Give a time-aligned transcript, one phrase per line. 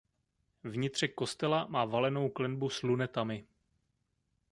[0.63, 3.45] Vnitřek kostela má valenou klenbu s lunetami.